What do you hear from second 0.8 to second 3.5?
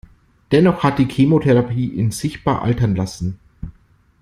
hat die Chemotherapie ihn sichtbar altern lassen.